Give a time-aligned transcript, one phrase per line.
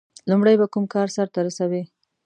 [0.29, 1.83] •لومړی به کوم کار سر ته رسوي؟